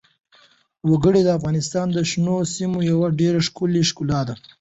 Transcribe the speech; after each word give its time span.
وګړي 0.89 1.21
د 1.23 1.29
افغانستان 1.37 1.87
د 1.93 1.97
شنو 2.09 2.37
سیمو 2.53 2.79
یوه 2.91 3.07
ډېره 3.19 3.39
ښکلې 3.47 3.81
ښکلا 3.89 4.21
ده. 4.27 4.35